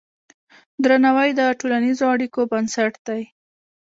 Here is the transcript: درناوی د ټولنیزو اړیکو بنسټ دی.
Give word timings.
درناوی 0.83 1.29
د 1.39 1.41
ټولنیزو 1.59 2.05
اړیکو 2.13 2.41
بنسټ 2.51 2.93
دی. 3.07 3.21